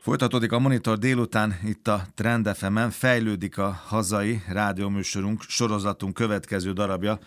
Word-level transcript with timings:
Folytatódik 0.00 0.52
a 0.52 0.58
monitor 0.58 0.98
délután 0.98 1.58
itt 1.64 1.88
a 1.88 2.02
Trend 2.14 2.48
fm 2.48 2.78
fejlődik 2.88 3.58
a 3.58 3.80
hazai 3.86 4.42
rádióműsorunk, 4.48 5.42
sorozatunk 5.42 6.14
következő 6.14 6.72
darabja, 6.72 7.18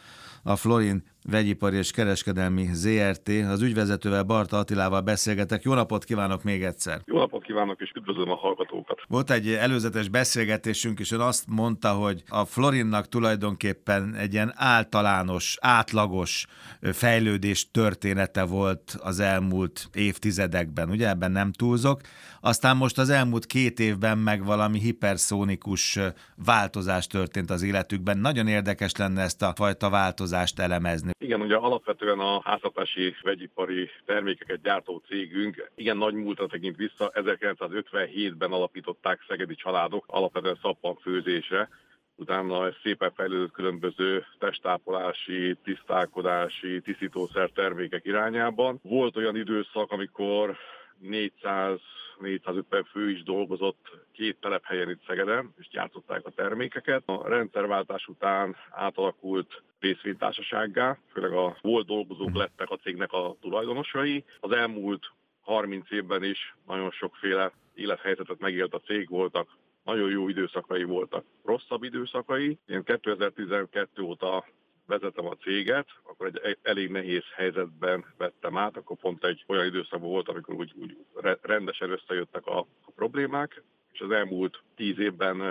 a 0.43 0.55
Florin 0.55 1.04
Vegyipari 1.29 1.78
és 1.78 1.91
Kereskedelmi 1.91 2.70
ZRT. 2.73 3.29
Az 3.49 3.62
ügyvezetővel 3.62 4.23
Barta 4.23 4.57
Attilával 4.57 5.02
beszélgetek. 5.02 5.63
Jó 5.63 5.73
napot 5.73 6.04
kívánok 6.04 6.43
még 6.43 6.63
egyszer! 6.63 7.02
Jó 7.05 7.18
napot 7.18 7.43
kívánok, 7.43 7.81
és 7.81 7.91
üdvözlöm 7.96 8.29
a 8.29 8.36
hallgatókat! 8.36 9.00
Volt 9.07 9.32
egy 9.32 9.48
előzetes 9.54 10.09
beszélgetésünk, 10.09 11.00
és 11.00 11.11
ön 11.11 11.20
azt 11.20 11.45
mondta, 11.48 11.91
hogy 11.91 12.23
a 12.27 12.45
Florinnak 12.45 13.07
tulajdonképpen 13.07 14.16
egy 14.16 14.34
ilyen 14.34 14.54
általános, 14.55 15.57
átlagos 15.61 16.46
fejlődés 16.82 17.71
története 17.71 18.44
volt 18.44 18.98
az 19.04 19.20
elmúlt 19.20 19.89
évtizedekben. 19.94 20.89
Ugye 20.89 21.10
ebben 21.10 21.32
nem 21.32 21.52
túlzok. 21.52 22.02
Aztán 22.41 22.78
most 22.78 22.98
az 22.98 23.10
elmúlt 23.10 23.46
két 23.46 23.80
évben 23.80 24.18
meg 24.18 24.46
valami 24.46 24.80
hiperszónikus 24.80 25.99
változás 26.45 27.07
történt 27.07 27.49
az 27.49 27.62
életükben. 27.62 28.17
Nagyon 28.17 28.48
érdekes 28.48 28.95
lenne 28.95 29.21
ezt 29.21 29.41
a 29.41 29.53
fajta 29.55 29.89
változást 29.89 30.33
elemezni. 30.60 31.12
Igen, 31.18 31.42
ugye 31.42 31.55
alapvetően 31.55 32.20
a 32.20 32.42
háztartási 32.44 33.16
vegyipari 33.22 33.90
termékeket 34.05 34.62
gyártó 34.62 35.02
cégünk 35.08 35.72
igen 35.76 35.98
nagy 35.98 36.14
múltra 36.14 36.48
tekint 36.48 36.76
vissza. 36.76 37.12
1957-ben 37.14 38.52
alapították 38.52 39.26
szegedi 39.28 39.56
családok 39.56 40.06
alapvetően 40.08 40.58
főzésre. 41.02 41.70
utána 42.16 42.66
ez 42.68 42.73
szépen 42.84 43.12
fejlődött 43.16 43.52
különböző 43.52 44.26
testápolási, 44.40 45.58
tisztálkodási, 45.64 46.81
tisztítószer 46.81 47.50
termékek 47.50 48.06
irányában. 48.06 48.80
Volt 48.84 49.18
olyan 49.18 49.36
időszak, 49.36 49.92
amikor 49.92 50.58
400 51.00 51.80
450 52.23 52.84
fő 52.84 53.09
is 53.09 53.23
dolgozott 53.23 54.02
két 54.12 54.38
telephelyen 54.40 54.90
itt 54.90 55.05
Szegeden, 55.08 55.54
és 55.59 55.68
gyártották 55.68 56.26
a 56.26 56.30
termékeket. 56.30 57.03
A 57.06 57.28
rendszerváltás 57.28 58.08
után 58.08 58.56
átalakult 58.70 59.61
részvénytársasággá, 59.80 60.97
főleg 61.12 61.31
a 61.31 61.58
volt 61.62 61.86
dolgozók 61.86 62.36
lettek 62.36 62.70
a 62.70 62.78
cégnek 62.78 63.12
a 63.12 63.36
tulajdonosai. 63.42 64.23
Az 64.39 64.52
elmúlt 64.52 65.12
30 65.42 65.92
évben 65.92 66.23
is 66.23 66.56
nagyon 66.67 66.92
sokféle 66.92 67.52
élethelyzetet 67.73 68.40
megélt 68.40 68.73
a 68.73 68.80
cég, 68.80 69.09
voltak 69.09 69.58
nagyon 69.84 70.09
jó 70.09 70.30
időszakai 70.30 70.84
voltak, 70.84 71.25
rosszabb 71.45 71.84
időszakai. 71.84 72.58
Én 72.67 72.84
2012 72.84 74.02
óta 74.02 74.45
vezetem 74.86 75.26
a 75.26 75.36
céget, 75.36 75.88
akkor 76.03 76.31
egy 76.44 76.58
elég 76.62 76.89
nehéz 76.89 77.23
helyzetben 77.36 78.06
vettem 78.17 78.58
át, 78.58 78.78
akkor 78.78 78.98
pont 78.98 79.23
egy 79.23 79.44
olyan 79.48 79.66
időszakban 79.66 80.09
volt, 80.09 80.30
amikor 80.30 80.56
úgy, 80.56 80.73
úgy 80.75 80.98
rendesen 81.42 81.90
összejöttek 81.90 82.45
a, 82.45 82.59
a 82.59 82.92
problémák, 82.95 83.64
és 83.92 84.00
az 84.00 84.12
elmúlt 84.12 84.62
tíz 84.75 85.00
évben 85.00 85.42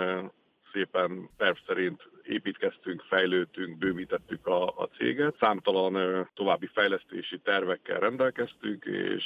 szépen 0.73 1.29
terv 1.37 1.57
szerint 1.67 2.09
építkeztünk, 2.23 3.01
fejlődtünk, 3.01 3.77
bővítettük 3.77 4.47
a, 4.47 4.67
a 4.67 4.89
céget. 4.97 5.35
Számtalan 5.39 6.29
további 6.33 6.69
fejlesztési 6.73 7.39
tervekkel 7.39 7.99
rendelkeztünk, 7.99 8.85
és 8.85 9.23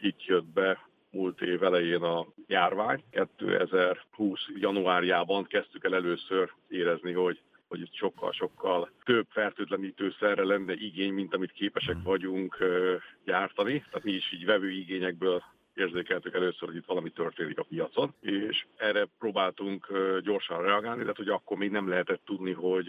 itt 0.00 0.24
jött 0.24 0.46
be 0.46 0.88
múlt 1.10 1.40
év 1.40 1.62
elején 1.62 2.02
a 2.02 2.26
járvány. 2.46 3.02
2020 3.10 4.40
januárjában 4.54 5.44
kezdtük 5.44 5.84
el 5.84 5.94
először 5.94 6.52
érezni, 6.68 7.12
hogy 7.12 7.40
hogy 7.70 7.80
itt 7.80 7.94
sokkal-sokkal 7.94 8.90
több 9.04 9.26
fertőtlenítőszerre 9.28 10.44
lenne 10.44 10.74
igény, 10.74 11.12
mint 11.12 11.34
amit 11.34 11.52
képesek 11.52 11.94
hmm. 11.94 12.02
vagyunk 12.02 12.58
gyártani. 13.24 13.78
Tehát 13.78 14.04
mi 14.04 14.12
is 14.12 14.32
így 14.32 14.44
vevő 14.44 14.70
igényekből 14.70 15.42
érzékeltük 15.74 16.34
először, 16.34 16.68
hogy 16.68 16.76
itt 16.76 16.86
valami 16.86 17.10
történik 17.10 17.58
a 17.58 17.66
piacon, 17.68 18.14
és 18.20 18.66
erre 18.76 19.06
próbáltunk 19.18 19.86
gyorsan 20.22 20.62
reagálni, 20.62 21.04
de 21.04 21.12
hogy 21.16 21.28
akkor 21.28 21.56
még 21.56 21.70
nem 21.70 21.88
lehetett 21.88 22.24
tudni, 22.24 22.52
hogy 22.52 22.88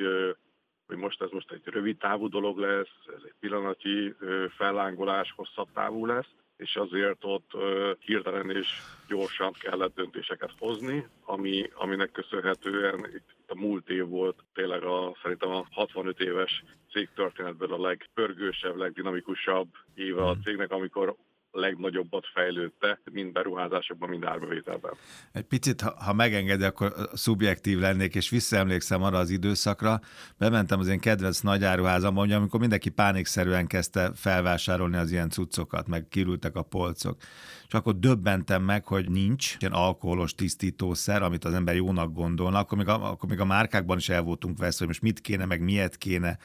hogy 0.88 0.98
most 0.98 1.22
ez 1.22 1.30
most 1.32 1.52
egy 1.52 1.62
rövid 1.66 1.98
távú 1.98 2.28
dolog 2.28 2.58
lesz, 2.58 2.96
ez 3.08 3.22
egy 3.24 3.34
pillanati 3.40 4.16
fellángolás, 4.58 5.34
hosszabb 5.36 5.68
távú 5.74 6.06
lesz, 6.06 6.30
és 6.62 6.76
azért 6.76 7.18
ott 7.22 7.52
hirtelen 8.00 8.50
és 8.50 8.68
gyorsan 9.08 9.52
kellett 9.60 9.96
döntéseket 9.96 10.52
hozni, 10.60 11.08
ami, 11.26 11.70
aminek 11.74 12.12
köszönhetően 12.12 13.06
itt 13.16 13.30
a 13.48 13.56
múlt 13.56 13.90
év 13.90 14.08
volt 14.08 14.44
tényleg 14.54 14.84
a, 14.84 15.18
szerintem 15.22 15.50
a 15.50 15.66
65 15.72 16.20
éves 16.20 16.64
cég 16.92 17.10
történetből 17.16 17.74
a 17.74 17.82
legpörgősebb, 17.82 18.76
legdinamikusabb 18.76 19.68
éve 19.96 20.22
a 20.22 20.32
hmm. 20.32 20.42
cégnek, 20.42 20.72
amikor 20.72 21.16
legnagyobbat 21.51 22.25
fejlődte, 22.34 23.00
mind 23.12 23.31
beruházásokban, 23.31 24.09
mind 24.09 24.23
árbevételben. 24.23 24.91
Egy 25.31 25.44
picit, 25.44 25.81
ha, 25.81 25.94
ha 26.03 26.13
megengedi, 26.13 26.63
akkor 26.63 26.94
szubjektív 27.13 27.79
lennék, 27.79 28.16
és 28.16 28.29
visszaemlékszem 28.29 29.03
arra 29.03 29.17
az 29.17 29.29
időszakra, 29.29 30.00
bementem 30.38 30.79
az 30.79 30.88
én 30.88 31.00
kedvenc 31.00 31.39
nagyáruházamba, 31.39 32.22
amikor 32.22 32.59
mindenki 32.59 32.89
pánikszerűen 32.89 33.67
kezdte 33.67 34.12
felvásárolni 34.16 34.97
az 34.97 35.12
ilyen 35.12 35.29
cuccokat, 35.29 35.88
meg 35.88 36.07
kirültek 36.09 36.56
a 36.56 36.62
polcok. 36.62 37.22
És 37.68 37.73
akkor 37.73 38.00
döbbentem 38.00 38.63
meg, 38.63 38.85
hogy 38.85 39.09
nincs 39.09 39.56
ilyen 39.59 39.73
alkoholos 39.73 40.35
tisztítószer, 40.35 41.22
amit 41.22 41.45
az 41.45 41.53
ember 41.53 41.75
jónak 41.75 42.13
gondolna, 42.13 42.59
akkor 42.59 42.78
még 42.78 42.88
a, 42.88 43.12
akkor 43.12 43.29
még 43.29 43.39
a 43.39 43.45
márkákban 43.45 43.97
is 43.97 44.09
el 44.09 44.22
voltunk 44.22 44.57
vesz, 44.57 44.78
hogy 44.78 44.88
most 44.88 45.01
mit 45.01 45.22
kéne, 45.22 45.45
meg 45.45 45.62
miért 45.62 45.97
kéne 45.97 46.38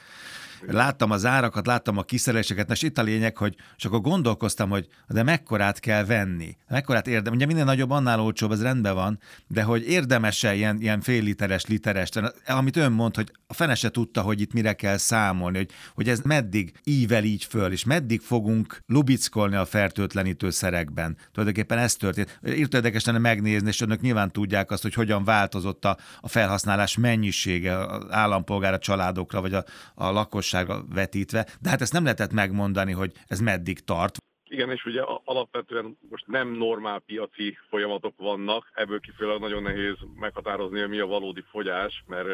láttam 0.65 1.11
az 1.11 1.25
árakat, 1.25 1.65
láttam 1.65 1.97
a 1.97 2.03
kiszereléseket, 2.03 2.71
és 2.71 2.81
itt 2.81 2.97
a 2.97 3.03
lényeg, 3.03 3.37
hogy 3.37 3.55
és 3.77 3.85
akkor 3.85 4.01
gondolkoztam, 4.01 4.69
hogy 4.69 4.87
de 5.07 5.23
mekkorát 5.23 5.79
kell 5.79 6.05
venni, 6.05 6.57
mekkorát 6.67 7.07
érdem, 7.07 7.33
ugye 7.33 7.45
minél 7.45 7.63
nagyobb, 7.63 7.89
annál 7.89 8.19
olcsóbb, 8.19 8.51
ez 8.51 8.61
rendben 8.61 8.93
van, 8.93 9.19
de 9.47 9.63
hogy 9.63 9.87
érdemes-e 9.87 10.55
ilyen, 10.55 10.81
ilyen 10.81 11.01
fél 11.01 11.23
literes, 11.23 11.65
literes, 11.65 12.09
amit 12.45 12.75
ön 12.75 12.91
mond, 12.91 13.15
hogy 13.15 13.31
a 13.47 13.53
fene 13.53 13.75
se 13.75 13.89
tudta, 13.89 14.21
hogy 14.21 14.41
itt 14.41 14.53
mire 14.53 14.73
kell 14.73 14.97
számolni, 14.97 15.57
hogy, 15.57 15.69
hogy 15.93 16.09
ez 16.09 16.19
meddig 16.19 16.71
ível 16.83 17.23
így 17.23 17.43
föl, 17.43 17.71
és 17.71 17.83
meddig 17.83 18.21
fogunk 18.21 18.79
lubickolni 18.85 19.55
a 19.55 19.65
fertőtlenítő 19.65 20.49
szerekben. 20.49 21.17
Tulajdonképpen 21.31 21.77
ez 21.77 21.95
történt. 21.95 22.39
Írt 22.47 22.73
érdekes 22.73 23.05
lenne 23.05 23.17
megnézni, 23.17 23.67
és 23.67 23.81
önök 23.81 24.01
nyilván 24.01 24.31
tudják 24.31 24.71
azt, 24.71 24.81
hogy 24.81 24.93
hogyan 24.93 25.23
változott 25.23 25.85
a, 25.85 25.97
a 26.21 26.27
felhasználás 26.27 26.97
mennyisége 26.97 27.77
az 27.79 28.05
állampolgár, 28.09 28.79
családokra, 28.79 29.41
vagy 29.41 29.53
a, 29.53 29.65
a 29.95 30.11
lakos 30.11 30.47
lakosságra 30.47 30.85
vetítve, 30.93 31.47
de 31.59 31.69
hát 31.69 31.81
ezt 31.81 31.93
nem 31.93 32.03
lehetett 32.03 32.31
megmondani, 32.31 32.91
hogy 32.91 33.11
ez 33.27 33.39
meddig 33.39 33.83
tart. 33.83 34.17
Igen, 34.57 34.71
és 34.71 34.85
ugye 34.85 35.01
alapvetően 35.23 35.97
most 36.09 36.27
nem 36.27 36.47
normál 36.47 36.99
piaci 36.99 37.57
folyamatok 37.69 38.13
vannak, 38.17 38.71
ebből 38.73 38.99
kifolyólag 38.99 39.41
nagyon 39.41 39.61
nehéz 39.61 39.95
meghatározni, 40.19 40.79
hogy 40.79 40.89
mi 40.89 40.99
a 40.99 41.05
valódi 41.05 41.43
fogyás, 41.49 42.03
mert 42.07 42.27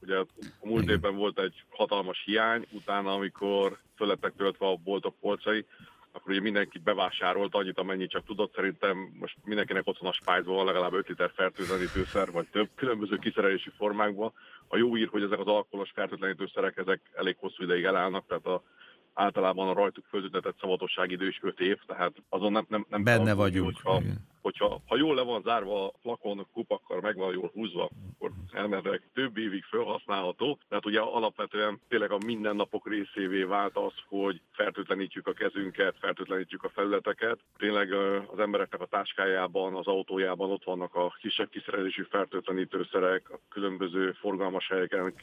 ugye 0.00 0.16
a 0.16 0.26
múlt 0.62 0.88
évben 0.88 1.16
volt 1.16 1.38
egy 1.38 1.64
hatalmas 1.70 2.22
hiány, 2.24 2.66
utána, 2.70 3.12
amikor 3.12 3.78
fölettek 3.96 4.32
töltve 4.36 4.66
a 4.66 4.76
boltok 4.76 5.14
polcai, 5.20 5.66
akkor 6.12 6.30
ugye 6.30 6.40
mindenki 6.40 6.78
bevásárolt 6.78 7.54
annyit, 7.54 7.78
amennyit 7.78 8.10
csak 8.10 8.24
tudott. 8.24 8.54
Szerintem 8.54 9.16
most 9.20 9.36
mindenkinek 9.44 9.86
otthon 9.86 10.08
a 10.08 10.12
spájzban 10.12 10.54
van 10.54 10.66
legalább 10.66 10.92
5 10.92 11.08
liter 11.08 11.30
fertőtlenítőszer, 11.34 12.30
vagy 12.30 12.46
több 12.50 12.68
különböző 12.74 13.16
kiszerelési 13.16 13.70
formákban. 13.76 14.32
A 14.68 14.76
jó 14.76 14.96
ír, 14.96 15.08
hogy 15.08 15.22
ezek 15.22 15.38
az 15.38 15.46
alkoholos 15.46 15.90
fertőtlenítőszerek 15.94 16.76
ezek 16.76 17.00
elég 17.14 17.36
hosszú 17.38 17.62
ideig 17.62 17.84
elállnak, 17.84 18.26
tehát 18.26 18.46
a, 18.46 18.62
általában 19.14 19.68
a 19.68 19.72
rajtuk 19.72 20.04
föltüntetett 20.08 20.58
szabadosságidő 20.60 21.26
is 21.28 21.38
5 21.42 21.60
év, 21.60 21.78
tehát 21.86 22.12
azon 22.28 22.52
nem, 22.52 22.66
nem, 22.68 22.86
nem 22.88 23.02
Benne 23.02 23.34
vagyunk. 23.34 23.64
Hogyha, 23.64 24.02
hogyha 24.44 24.80
ha 24.86 24.96
jól 24.96 25.14
le 25.14 25.22
van 25.22 25.42
zárva 25.42 25.86
a 25.86 25.92
flakon, 26.00 26.46
kupakkal 26.52 27.00
meg 27.00 27.16
van 27.16 27.32
jól 27.32 27.50
húzva, 27.54 27.90
akkor 28.14 28.30
elmedek 28.52 29.02
több 29.14 29.36
évig 29.36 29.64
felhasználható. 29.64 30.58
Tehát 30.68 30.86
ugye 30.86 31.00
alapvetően 31.00 31.80
tényleg 31.88 32.10
a 32.10 32.18
mindennapok 32.26 32.88
részévé 32.88 33.42
vált 33.42 33.76
az, 33.76 33.92
hogy 34.08 34.40
fertőtlenítjük 34.52 35.26
a 35.26 35.32
kezünket, 35.32 35.96
fertőtlenítjük 36.00 36.64
a 36.64 36.68
felületeket. 36.68 37.38
Tényleg 37.56 37.92
az 38.32 38.38
embereknek 38.38 38.80
a 38.80 38.86
táskájában, 38.86 39.74
az 39.74 39.86
autójában 39.86 40.50
ott 40.50 40.64
vannak 40.64 40.94
a 40.94 41.16
kisebb 41.20 41.48
kiszerelésű 41.48 42.02
fertőtlenítőszerek, 42.02 43.30
a 43.30 43.40
különböző 43.48 44.12
forgalmas 44.12 44.68
helyeken 44.68 45.14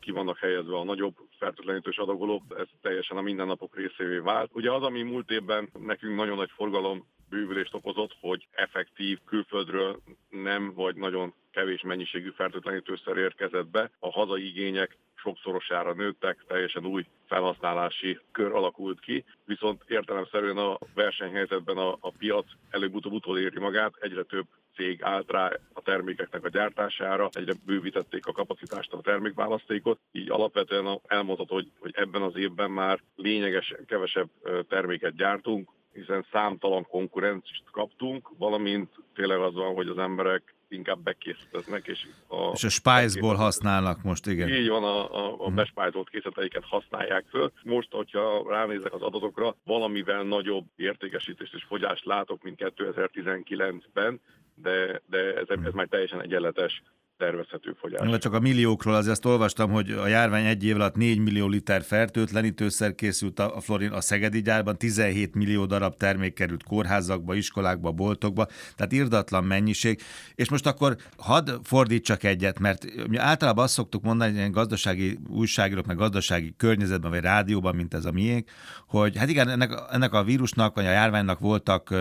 ki 0.00 0.10
vannak 0.10 0.38
helyezve 0.38 0.76
a 0.76 0.84
nagyobb 0.84 1.14
fertőtlenítős 1.38 1.96
adagolók, 1.96 2.42
ez 2.58 2.66
teljesen 2.82 3.16
a 3.16 3.22
mindennapok 3.22 3.76
részévé 3.76 4.18
vált. 4.18 4.50
Ugye 4.52 4.72
az, 4.72 4.82
ami 4.82 5.02
múlt 5.02 5.30
évben 5.30 5.68
nekünk 5.78 6.16
nagyon 6.16 6.36
nagy 6.36 6.50
forgalom 6.54 7.06
bővülést 7.34 7.74
okozott, 7.74 8.16
hogy 8.20 8.46
effektív 8.50 9.18
külföldről 9.26 10.00
nem 10.30 10.72
vagy 10.74 10.96
nagyon 10.96 11.34
kevés 11.50 11.82
mennyiségű 11.82 12.30
fertőtlenítőszer 12.30 13.16
érkezett 13.16 13.66
be. 13.66 13.90
A 13.98 14.10
hazai 14.10 14.46
igények 14.46 14.96
sokszorosára 15.14 15.92
nőttek, 15.92 16.44
teljesen 16.46 16.86
új 16.86 17.06
felhasználási 17.26 18.18
kör 18.32 18.52
alakult 18.52 19.00
ki, 19.00 19.24
viszont 19.44 19.82
értelemszerűen 19.88 20.56
a 20.56 20.78
versenyhelyzetben 20.94 21.76
a, 21.76 21.96
a 22.00 22.10
piac 22.18 22.46
előbb-utóbb 22.70 23.12
utoléri 23.12 23.58
magát, 23.58 23.94
egyre 24.00 24.22
több 24.22 24.46
cég 24.76 25.02
állt 25.02 25.30
rá 25.30 25.52
a 25.72 25.82
termékeknek 25.82 26.44
a 26.44 26.48
gyártására, 26.48 27.28
egyre 27.32 27.52
bővítették 27.66 28.26
a 28.26 28.32
kapacitást, 28.32 28.92
a 28.92 29.00
termékválasztékot, 29.00 29.98
így 30.12 30.30
alapvetően 30.30 31.00
elmondható, 31.06 31.54
hogy, 31.54 31.70
hogy 31.78 31.92
ebben 31.96 32.22
az 32.22 32.36
évben 32.36 32.70
már 32.70 33.00
lényegesen 33.16 33.84
kevesebb 33.86 34.28
terméket 34.68 35.16
gyártunk, 35.16 35.70
hiszen 35.94 36.26
számtalan 36.32 36.86
konkurencist 36.86 37.62
kaptunk, 37.70 38.30
valamint 38.38 38.90
tényleg 39.14 39.38
az 39.38 39.54
van, 39.54 39.74
hogy 39.74 39.88
az 39.88 39.98
emberek 39.98 40.54
inkább 40.68 40.98
bekészíteznek. 40.98 41.86
És 41.86 42.06
a, 42.28 42.50
és 42.54 42.64
a 42.64 42.68
Spice-ból 42.68 43.34
használnak 43.34 44.02
most, 44.02 44.26
igen. 44.26 44.48
Így 44.48 44.68
van, 44.68 44.84
a, 44.84 45.14
a, 45.14 45.34
a 45.38 45.44
hmm. 45.44 45.54
bespájzolt 45.54 46.10
készleteiket 46.10 46.64
használják 46.64 47.24
föl. 47.30 47.52
Most, 47.62 47.88
hogyha 47.90 48.44
ránézek 48.48 48.94
az 48.94 49.02
adatokra, 49.02 49.56
valamivel 49.64 50.22
nagyobb 50.22 50.66
értékesítést 50.76 51.54
és 51.54 51.64
fogyást 51.68 52.04
látok, 52.04 52.42
mint 52.42 52.74
2019-ben, 52.76 54.20
de, 54.54 55.02
de 55.06 55.34
ez, 55.34 55.46
ez 55.64 55.72
már 55.72 55.86
teljesen 55.86 56.22
egyenletes 56.22 56.82
tervezhető 57.24 57.76
fogyás. 57.80 58.08
Ja, 58.10 58.18
csak 58.18 58.32
a 58.32 58.40
milliókról 58.40 58.94
azért 58.94 59.12
azt 59.12 59.24
olvastam, 59.24 59.70
hogy 59.70 59.90
a 59.90 60.06
járvány 60.06 60.44
egy 60.44 60.64
év 60.64 60.74
alatt 60.74 60.96
4 60.96 61.18
millió 61.18 61.48
liter 61.48 61.82
fertőtlenítőszer 61.82 62.94
készült 62.94 63.38
a, 63.38 63.60
Florin 63.60 63.90
a 63.90 64.00
Szegedi 64.00 64.42
gyárban, 64.42 64.78
17 64.78 65.34
millió 65.34 65.66
darab 65.66 65.96
termék 65.96 66.34
került 66.34 66.62
kórházakba, 66.62 67.34
iskolákba, 67.34 67.90
boltokba, 67.92 68.46
tehát 68.76 68.92
irdatlan 68.92 69.44
mennyiség. 69.44 70.00
És 70.34 70.50
most 70.50 70.66
akkor 70.66 70.96
hadd 71.16 71.50
fordítsak 71.62 72.22
egyet, 72.22 72.58
mert 72.58 72.84
általában 73.16 73.64
azt 73.64 73.72
szoktuk 73.72 74.02
mondani, 74.02 74.30
hogy 74.30 74.38
ilyen 74.38 74.52
gazdasági 74.52 75.18
újságírók, 75.28 75.86
meg 75.86 75.96
gazdasági 75.96 76.54
környezetben, 76.56 77.10
vagy 77.10 77.20
rádióban, 77.20 77.74
mint 77.74 77.94
ez 77.94 78.04
a 78.04 78.12
miénk, 78.12 78.50
hogy 78.86 79.16
hát 79.16 79.28
igen, 79.28 79.48
ennek, 79.48 79.72
ennek 79.90 80.12
a 80.12 80.24
vírusnak, 80.24 80.74
vagy 80.74 80.86
a 80.86 80.90
járványnak 80.90 81.38
voltak 81.38 81.94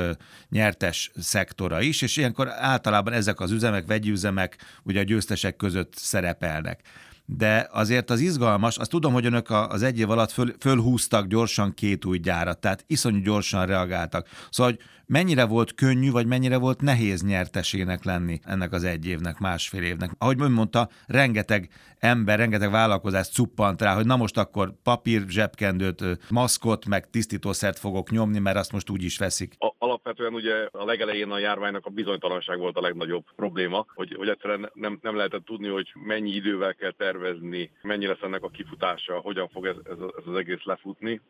nyertes 0.50 1.12
szektora 1.16 1.82
is, 1.82 2.02
és 2.02 2.18
ilyenkor 2.18 2.48
általában 2.50 3.14
ezek 3.14 3.40
az 3.40 3.52
üzemek, 3.52 3.86
vegyi 3.88 4.10
üzemek, 4.10 4.58
ugye 4.84 5.00
a 5.00 5.04
győztesek 5.14 5.56
között 5.56 5.94
szerepelnek. 5.96 6.82
De 7.26 7.70
azért 7.72 8.10
az 8.10 8.20
izgalmas, 8.20 8.78
azt 8.78 8.90
tudom, 8.90 9.14
hogy 9.14 9.26
önök 9.26 9.50
az 9.50 9.82
egy 9.82 10.00
év 10.00 10.10
alatt 10.10 10.32
föl, 10.32 10.54
fölhúztak 10.60 11.28
gyorsan 11.28 11.74
két 11.74 12.06
új 12.06 12.18
gyárat, 12.18 12.60
tehát 12.60 12.84
iszonyú 12.88 13.22
gyorsan 13.22 13.66
reagáltak. 13.66 14.28
Szóval, 14.50 14.74
hogy 14.74 14.82
mennyire 15.14 15.46
volt 15.46 15.74
könnyű, 15.74 16.12
vagy 16.12 16.28
mennyire 16.28 16.58
volt 16.58 16.82
nehéz 16.82 17.24
nyertesének 17.24 18.04
lenni 18.04 18.40
ennek 18.44 18.72
az 18.72 18.84
egy 18.84 19.06
évnek, 19.08 19.40
másfél 19.40 19.84
évnek. 19.84 20.10
Ahogy 20.18 20.42
ön 20.42 20.52
mondta, 20.52 20.90
rengeteg 21.08 21.70
ember, 22.00 22.38
rengeteg 22.38 22.72
vállalkozás 22.72 23.28
cuppant 23.30 23.82
rá, 23.82 23.96
hogy 23.96 24.06
na 24.06 24.16
most 24.16 24.38
akkor 24.38 24.74
papír, 24.84 25.22
zsebkendőt, 25.28 26.02
maszkot, 26.30 26.86
meg 26.86 27.10
tisztítószert 27.10 27.80
fogok 27.80 28.10
nyomni, 28.10 28.40
mert 28.40 28.58
azt 28.58 28.72
most 28.72 28.90
úgy 28.90 29.04
is 29.04 29.18
veszik. 29.18 29.54
A, 29.58 29.74
alapvetően 29.78 30.34
ugye 30.34 30.68
a 30.72 30.86
legelején 30.86 31.32
a 31.32 31.40
járványnak 31.40 31.86
a 31.86 31.90
bizonytalanság 31.90 32.58
volt 32.60 32.78
a 32.78 32.82
legnagyobb 32.82 33.26
probléma, 33.36 33.86
hogy, 33.96 34.14
hogy 34.18 34.28
egyszerűen 34.28 34.70
nem, 34.74 35.00
nem 35.02 35.16
lehetett 35.16 35.46
tudni, 35.46 35.68
hogy 35.68 35.94
mennyi 36.06 36.32
idővel 36.32 36.74
kell 36.74 36.94
tervezni, 36.98 37.72
mennyi 37.82 38.06
lesz 38.06 38.22
ennek 38.22 38.44
a 38.44 38.50
kifutása, 38.50 39.20
hogyan 39.20 39.50
fog 39.50 39.66
ez, 39.66 39.76
ez, 39.84 39.98
ez 40.18 40.24
az 40.26 40.36
egész 40.36 40.64
lefutni, 40.64 41.22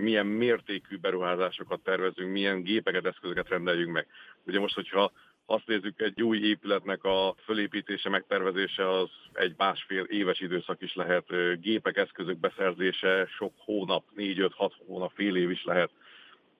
milyen 0.00 0.26
mértékű 0.26 0.96
beruházásokat 0.98 1.80
tervezünk, 1.80 2.32
milyen 2.32 2.62
gépeket, 2.62 3.06
eszközöket 3.06 3.29
rendeljünk 3.36 3.92
meg. 3.92 4.06
Ugye 4.46 4.58
most, 4.58 4.74
hogyha 4.74 5.12
azt 5.50 5.66
nézzük, 5.66 6.00
egy 6.00 6.22
új 6.22 6.38
épületnek 6.38 7.04
a 7.04 7.34
fölépítése, 7.44 8.08
megtervezése 8.08 8.90
az 8.90 9.08
egy 9.32 9.54
másfél 9.56 10.04
éves 10.04 10.40
időszak 10.40 10.82
is 10.82 10.94
lehet, 10.94 11.60
gépek, 11.60 11.96
eszközök 11.96 12.38
beszerzése 12.38 13.26
sok 13.26 13.52
hónap, 13.56 14.04
négy, 14.14 14.40
öt, 14.40 14.54
hat 14.54 14.74
hónap, 14.86 15.12
fél 15.14 15.36
év 15.36 15.50
is 15.50 15.64
lehet. 15.64 15.90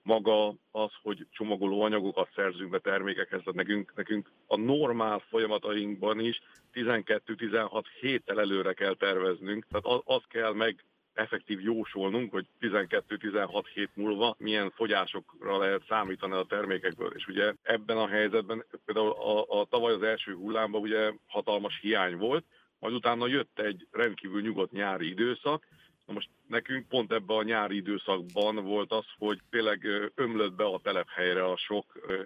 Maga 0.02 0.54
az, 0.70 0.90
hogy 1.02 1.26
csomagoló 1.30 1.82
anyagokat 1.82 2.28
szerzünk 2.34 2.70
be 2.70 2.78
termékekhez, 2.78 3.40
tehát 3.40 3.54
nekünk, 3.54 3.92
nekünk 3.96 4.30
a 4.46 4.56
normál 4.56 5.22
folyamatainkban 5.28 6.20
is 6.20 6.40
12-16 6.74 7.84
héttel 8.00 8.40
előre 8.40 8.72
kell 8.72 8.94
terveznünk, 8.94 9.66
tehát 9.70 9.86
az, 9.86 10.00
az 10.04 10.22
kell 10.28 10.52
meg 10.52 10.84
effektív 11.20 11.60
jósolnunk, 11.60 12.32
hogy 12.32 12.46
12-16 12.60 13.64
hét 13.74 13.90
múlva 13.94 14.34
milyen 14.38 14.70
fogyásokra 14.70 15.58
lehet 15.58 15.82
számítani 15.88 16.32
a 16.32 16.44
termékekből. 16.44 17.12
És 17.14 17.26
ugye 17.26 17.54
ebben 17.62 17.96
a 17.96 18.08
helyzetben 18.08 18.64
például 18.84 19.10
a, 19.10 19.60
a 19.60 19.64
tavaly 19.64 19.92
az 19.92 20.02
első 20.02 20.34
hullámban 20.34 20.80
ugye 20.80 21.12
hatalmas 21.26 21.78
hiány 21.80 22.16
volt, 22.16 22.44
majd 22.78 22.94
utána 22.94 23.26
jött 23.26 23.58
egy 23.58 23.86
rendkívül 23.90 24.40
nyugodt 24.40 24.72
nyári 24.72 25.08
időszak, 25.08 25.66
Na 26.10 26.16
most 26.16 26.30
nekünk 26.46 26.88
pont 26.88 27.12
ebben 27.12 27.36
a 27.36 27.42
nyári 27.42 27.76
időszakban 27.76 28.64
volt 28.64 28.92
az, 28.92 29.04
hogy 29.18 29.40
tényleg 29.50 29.86
ömlött 30.14 30.52
be 30.52 30.64
a 30.64 30.80
telephelyre 30.82 31.44
a 31.44 31.56
sok 31.56 31.84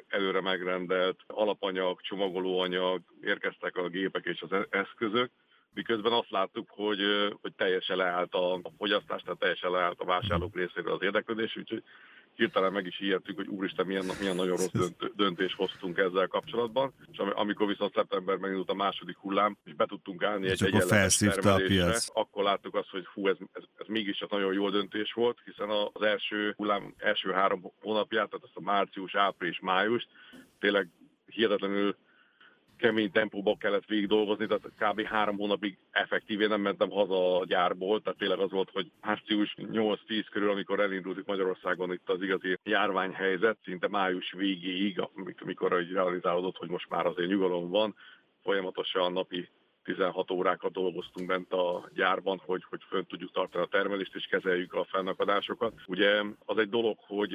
előre 0.08 0.40
megrendelt 0.40 1.20
alapanyag, 1.26 2.00
csomagolóanyag, 2.00 3.00
érkeztek 3.22 3.76
a 3.76 3.88
gépek 3.88 4.24
és 4.24 4.40
az 4.40 4.52
e-, 4.52 4.66
eszközök, 4.70 5.30
miközben 5.74 6.12
azt 6.12 6.30
láttuk, 6.30 6.70
hogy, 6.70 7.00
hogy 7.40 7.52
teljesen 7.52 7.96
leállt 7.96 8.34
a, 8.34 8.54
a 8.54 8.70
fogyasztás, 8.78 9.22
tehát 9.22 9.38
teljesen 9.38 9.70
leállt 9.70 10.00
a 10.00 10.04
vásárlók 10.04 10.56
részéről 10.56 10.92
az 10.92 11.02
érdeklődés, 11.02 11.56
úgyhogy 11.56 11.82
hirtelen 12.34 12.72
meg 12.72 12.86
is 12.86 13.00
ijedtük, 13.00 13.36
hogy 13.36 13.46
úristen, 13.46 13.86
milyen, 13.86 14.04
milyen 14.20 14.36
nagyon 14.36 14.56
rossz 14.56 14.90
döntés 15.14 15.54
hoztunk 15.54 15.98
ezzel 15.98 16.26
kapcsolatban. 16.26 16.92
És 17.12 17.18
amikor 17.18 17.66
viszont 17.66 17.94
szeptemberben 17.94 18.40
megindult 18.40 18.70
a 18.70 18.74
második 18.74 19.16
hullám, 19.16 19.56
és 19.64 19.74
be 19.74 19.86
tudtunk 19.86 20.22
állni 20.22 20.48
egy 20.48 20.62
egyenletes 20.62 21.16
termelésre, 21.16 21.98
akkor 22.12 22.42
láttuk 22.44 22.74
azt, 22.74 22.88
hogy 22.88 23.04
fú, 23.12 23.28
ez, 23.28 23.36
ez, 23.52 23.62
ez 23.76 23.86
mégis 23.86 24.18
egy 24.18 24.30
nagyon 24.30 24.52
jó 24.52 24.70
döntés 24.70 25.12
volt, 25.12 25.38
hiszen 25.44 25.70
az 25.70 26.02
első 26.02 26.54
hullám 26.56 26.94
első 26.98 27.30
három 27.30 27.72
hónapját, 27.80 28.28
tehát 28.28 28.44
ezt 28.44 28.56
a 28.56 28.60
március, 28.60 29.14
április, 29.14 29.60
május, 29.60 30.06
tényleg 30.58 30.88
hihetetlenül 31.26 31.96
kemény 32.76 33.10
tempóba 33.10 33.56
kellett 33.56 33.86
végig 33.86 34.06
dolgozni, 34.06 34.46
tehát 34.46 34.70
kb. 34.78 35.06
három 35.06 35.36
hónapig 35.36 35.78
effektíven 35.90 36.48
nem 36.48 36.60
mentem 36.60 36.90
haza 36.90 37.38
a 37.38 37.44
gyárból, 37.44 38.02
tehát 38.02 38.18
tényleg 38.18 38.38
az 38.38 38.50
volt, 38.50 38.70
hogy 38.70 38.90
március 39.00 39.54
8-10 39.58 40.24
körül, 40.30 40.50
amikor 40.50 40.80
elindult 40.80 41.26
Magyarországon 41.26 41.92
itt 41.92 42.08
az 42.08 42.22
igazi 42.22 42.58
járványhelyzet, 42.62 43.58
szinte 43.64 43.88
május 43.88 44.32
végéig, 44.32 45.02
amikor 45.40 45.82
realizálódott, 45.92 46.56
hogy 46.56 46.68
most 46.68 46.88
már 46.88 47.06
azért 47.06 47.28
nyugalom 47.28 47.70
van, 47.70 47.94
folyamatosan 48.42 49.12
napi 49.12 49.48
16 49.84 50.30
órákat 50.30 50.72
dolgoztunk 50.72 51.26
bent 51.28 51.52
a 51.52 51.88
gyárban, 51.94 52.40
hogy, 52.44 52.64
hogy 52.68 52.80
fönn 52.88 53.02
tudjuk 53.08 53.32
tartani 53.32 53.64
a 53.64 53.68
termelést 53.68 54.14
és 54.14 54.26
kezeljük 54.26 54.74
a 54.74 54.84
fennakadásokat. 54.84 55.72
Ugye 55.86 56.22
az 56.44 56.58
egy 56.58 56.68
dolog, 56.68 56.98
hogy 56.98 57.32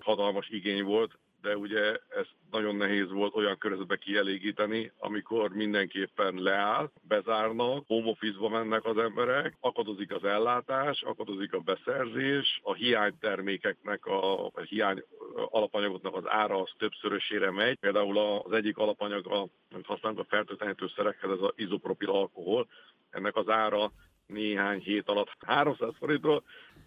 hatalmas 0.00 0.48
igény 0.48 0.84
volt, 0.84 1.18
de 1.42 1.56
ugye 1.56 1.96
ez 2.08 2.26
nagyon 2.50 2.76
nehéz 2.76 3.10
volt 3.10 3.34
olyan 3.34 3.58
körzetbe 3.58 3.96
kielégíteni, 3.96 4.92
amikor 4.98 5.50
mindenképpen 5.50 6.34
leáll, 6.34 6.90
bezárnak, 7.08 7.84
home 7.86 8.08
office 8.08 8.48
mennek 8.48 8.84
az 8.84 8.98
emberek, 8.98 9.56
akadozik 9.60 10.14
az 10.14 10.24
ellátás, 10.24 11.02
akadozik 11.02 11.52
a 11.52 11.58
beszerzés, 11.58 12.60
a 12.62 12.74
hiánytermékeknek, 12.74 14.06
a, 14.06 14.46
a 14.46 14.60
hiány 14.68 15.02
alapanyagoknak 15.50 16.16
az 16.16 16.24
ára 16.26 16.60
az 16.62 16.70
többszörösére 16.78 17.50
megy. 17.50 17.78
Például 17.78 18.18
az 18.18 18.52
egyik 18.52 18.76
alapanyag, 18.76 19.26
amit 19.70 19.86
használunk 19.86 20.20
a 20.20 20.26
fertőtlenítőszerekhez, 20.28 21.30
ez 21.30 21.40
az 21.40 21.52
izopropil 21.56 22.10
alkohol, 22.10 22.68
ennek 23.10 23.36
az 23.36 23.48
ára 23.48 23.92
néhány 24.26 24.80
hét 24.80 25.08
alatt 25.08 25.36
300 25.46 25.90
forintról 25.98 26.42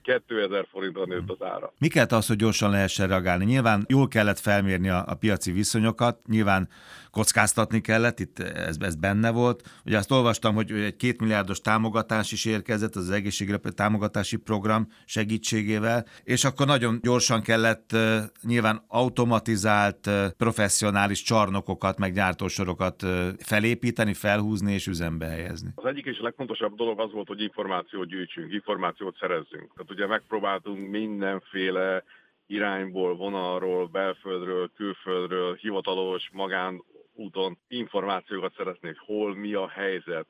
2000 0.05 0.67
forintra 0.71 1.05
nőtt 1.05 1.29
az 1.29 1.41
ára. 1.41 1.73
Mi 1.79 1.87
kellett 1.87 2.11
az, 2.11 2.27
hogy 2.27 2.35
gyorsan 2.35 2.71
lehessen 2.71 3.07
reagálni? 3.07 3.45
Nyilván 3.45 3.85
jól 3.87 4.07
kellett 4.07 4.39
felmérni 4.39 4.89
a, 4.89 5.03
a 5.07 5.15
piaci 5.15 5.51
viszonyokat, 5.51 6.27
nyilván 6.27 6.69
kockáztatni 7.15 7.81
kellett, 7.81 8.19
itt 8.19 8.39
ez, 8.39 8.77
ez 8.79 8.95
benne 8.95 9.31
volt. 9.31 9.63
Ugye 9.85 9.97
azt 9.97 10.11
olvastam, 10.11 10.55
hogy 10.55 10.71
egy 10.71 10.95
két 10.95 11.19
milliárdos 11.19 11.59
támogatás 11.61 12.31
is 12.31 12.45
érkezett 12.45 12.95
az 12.95 13.09
egészségre 13.09 13.57
támogatási 13.57 14.37
program 14.37 14.87
segítségével, 15.05 16.05
és 16.23 16.43
akkor 16.43 16.65
nagyon 16.65 16.99
gyorsan 17.01 17.41
kellett 17.41 17.95
nyilván 18.41 18.83
automatizált, 18.87 20.09
professzionális 20.37 21.21
csarnokokat, 21.21 21.97
meg 21.97 22.13
gyártósorokat 22.13 23.03
felépíteni, 23.37 24.13
felhúzni 24.13 24.73
és 24.73 24.87
üzembe 24.87 25.25
helyezni. 25.25 25.69
Az 25.75 25.85
egyik 25.85 26.05
és 26.05 26.19
legfontosabb 26.19 26.75
dolog 26.75 26.99
az 26.99 27.11
volt, 27.11 27.27
hogy 27.27 27.41
információt 27.41 28.07
gyűjtsünk, 28.07 28.53
információt 28.53 29.17
szerezzünk. 29.19 29.73
Tehát 29.75 29.91
ugye 29.95 30.07
megpróbáltunk 30.07 30.89
mindenféle 30.89 32.03
irányból, 32.45 33.15
vonalról, 33.15 33.87
belföldről, 33.87 34.71
külföldről, 34.75 35.55
hivatalos, 35.55 36.29
magán 36.33 36.83
úton 37.13 37.57
információkat 37.67 38.53
szeretnék, 38.57 38.97
hol, 38.97 39.35
mi 39.35 39.53
a 39.53 39.67
helyzet, 39.67 40.27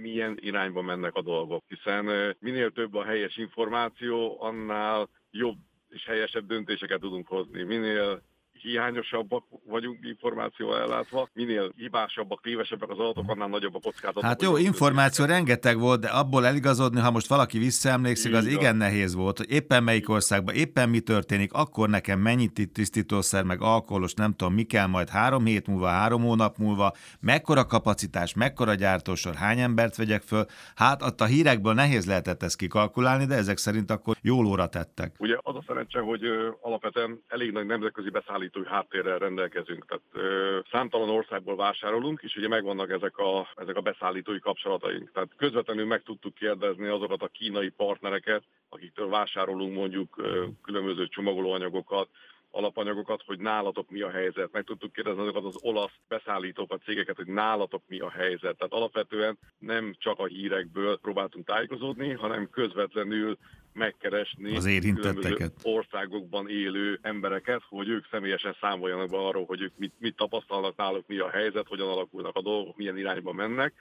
milyen 0.00 0.38
irányba 0.40 0.82
mennek 0.82 1.14
a 1.14 1.22
dolgok. 1.22 1.64
Hiszen 1.68 2.34
minél 2.38 2.70
több 2.70 2.94
a 2.94 3.04
helyes 3.04 3.36
információ, 3.36 4.42
annál 4.42 5.08
jobb 5.30 5.56
és 5.88 6.04
helyesebb 6.04 6.46
döntéseket 6.46 7.00
tudunk 7.00 7.26
hozni. 7.28 7.62
Minél 7.62 8.22
hiányosabbak 8.62 9.44
vagyunk 9.66 9.98
információval 10.02 10.80
ellátva, 10.80 11.28
minél 11.32 11.72
hibásabbak, 11.76 12.40
tévesebbek 12.42 12.90
az 12.90 12.98
adatok, 12.98 13.30
annál 13.30 13.48
nagyobb 13.48 13.74
a 13.74 13.78
kockázat. 13.82 14.22
Hát 14.22 14.42
jó, 14.42 14.56
információ 14.56 15.24
rengeteg 15.24 15.78
volt, 15.78 16.00
de 16.00 16.08
abból 16.08 16.46
eligazodni, 16.46 17.00
ha 17.00 17.10
most 17.10 17.26
valaki 17.26 17.58
visszaemlékszik, 17.58 18.34
az 18.34 18.46
igen 18.46 18.76
nehéz 18.76 19.14
volt, 19.14 19.38
hogy 19.38 19.50
éppen 19.50 19.82
melyik 19.82 20.08
országban, 20.08 20.54
éppen 20.54 20.88
mi 20.88 21.00
történik, 21.00 21.52
akkor 21.52 21.88
nekem 21.88 22.20
mennyit 22.20 22.70
tisztítószer, 22.72 23.44
meg 23.44 23.60
alkoholos, 23.60 24.14
nem 24.14 24.32
tudom, 24.32 24.54
mi 24.54 24.62
kell 24.62 24.86
majd 24.86 25.08
három 25.08 25.44
hét 25.44 25.66
múlva, 25.66 25.86
három 25.86 26.22
hónap 26.22 26.56
múlva, 26.56 26.92
mekkora 27.20 27.66
kapacitás, 27.66 28.34
mekkora 28.34 28.74
gyártósor, 28.74 29.34
hány 29.34 29.60
embert 29.60 29.96
vegyek 29.96 30.22
föl. 30.22 30.44
Hát 30.74 31.02
ott 31.02 31.20
a 31.20 31.24
hírekből 31.24 31.74
nehéz 31.74 32.06
lehetett 32.06 32.42
ezt 32.42 32.56
kikalkulálni, 32.56 33.24
de 33.24 33.34
ezek 33.34 33.56
szerint 33.56 33.90
akkor 33.90 34.16
jól 34.22 34.46
óra 34.46 34.66
tettek. 34.66 35.14
Ugye 35.18 35.36
az 35.42 35.56
a 35.56 35.64
szerencse, 35.66 36.00
hogy 36.00 36.22
alapvetően 36.60 37.22
elég 37.28 37.52
nagy 37.52 37.66
nemzetközi 37.66 38.10
beszállítói 38.52 38.64
háttérrel 38.64 39.18
rendelkezünk. 39.18 39.86
Tehát 39.86 40.02
ö, 40.12 40.58
számtalan 40.70 41.08
országból 41.08 41.56
vásárolunk, 41.56 42.20
és 42.22 42.36
ugye 42.36 42.48
megvannak 42.48 42.90
ezek 42.90 43.18
a, 43.18 43.48
ezek 43.56 43.76
a 43.76 43.80
beszállítói 43.80 44.38
kapcsolataink. 44.38 45.12
Tehát 45.12 45.28
közvetlenül 45.36 45.86
meg 45.86 46.02
tudtuk 46.02 46.34
kérdezni 46.34 46.86
azokat 46.86 47.22
a 47.22 47.28
kínai 47.28 47.68
partnereket, 47.68 48.42
akiktől 48.68 49.08
vásárolunk 49.08 49.74
mondjuk 49.74 50.18
ö, 50.18 50.44
különböző 50.62 51.08
csomagolóanyagokat, 51.08 52.08
alapanyagokat, 52.54 53.22
hogy 53.26 53.38
nálatok 53.38 53.90
mi 53.90 54.00
a 54.00 54.10
helyzet. 54.10 54.52
Meg 54.52 54.64
tudtuk 54.64 54.92
kérdezni 54.92 55.22
azokat 55.22 55.44
az 55.44 55.58
olasz 55.60 55.98
beszállítókat, 56.08 56.82
cégeket, 56.82 57.16
hogy 57.16 57.26
nálatok 57.26 57.82
mi 57.86 57.98
a 57.98 58.10
helyzet. 58.10 58.56
Tehát 58.56 58.72
alapvetően 58.72 59.38
nem 59.58 59.94
csak 59.98 60.18
a 60.18 60.26
hírekből 60.26 60.98
próbáltunk 60.98 61.46
tájékozódni, 61.46 62.12
hanem 62.12 62.50
közvetlenül 62.50 63.38
megkeresni 63.74 64.56
az 64.56 64.66
érintetteket. 64.66 65.52
országokban 65.62 66.48
élő 66.48 66.98
embereket, 67.02 67.62
hogy 67.68 67.88
ők 67.88 68.06
személyesen 68.10 68.56
számoljanak 68.60 69.10
be 69.10 69.16
arról, 69.16 69.44
hogy 69.44 69.60
ők 69.60 69.72
mit, 69.76 69.92
mit 69.98 70.16
tapasztalnak 70.16 70.76
náluk, 70.76 71.06
mi 71.06 71.18
a 71.18 71.30
helyzet, 71.30 71.66
hogyan 71.68 71.88
alakulnak 71.88 72.36
a 72.36 72.42
dolgok, 72.42 72.76
milyen 72.76 72.98
irányba 72.98 73.32
mennek, 73.32 73.72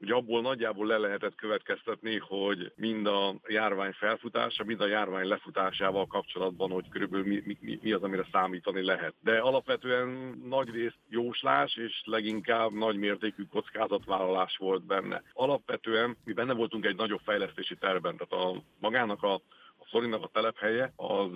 Ugye 0.00 0.14
abból 0.14 0.40
nagyjából 0.40 0.86
le 0.86 0.98
lehetett 0.98 1.34
következtetni, 1.34 2.18
hogy 2.18 2.72
mind 2.76 3.06
a 3.06 3.34
járvány 3.46 3.92
felfutása, 3.92 4.64
mind 4.64 4.80
a 4.80 4.86
járvány 4.86 5.26
lefutásával 5.26 6.06
kapcsolatban, 6.06 6.70
hogy 6.70 6.88
körülbelül 6.88 7.26
mi, 7.26 7.56
mi, 7.60 7.78
mi 7.82 7.92
az, 7.92 8.02
amire 8.02 8.26
számítani 8.32 8.84
lehet. 8.84 9.14
De 9.20 9.38
alapvetően 9.38 10.08
nagy 10.44 10.70
részt 10.70 10.98
jóslás 11.08 11.76
és 11.76 12.02
leginkább 12.04 12.72
nagy 12.72 12.96
mértékű 12.96 13.42
kockázatvállalás 13.50 14.56
volt 14.56 14.86
benne. 14.86 15.22
Alapvetően 15.32 16.16
mi 16.24 16.32
benne 16.32 16.52
voltunk 16.52 16.84
egy 16.84 16.96
nagyobb 16.96 17.20
fejlesztési 17.24 17.76
terben, 17.76 18.16
tehát 18.16 18.44
a 18.44 18.62
magának 18.78 19.22
a 19.22 19.40
a 19.82 19.86
Szorinak 19.90 20.22
a 20.22 20.30
telephelye 20.32 20.92
az 20.96 21.30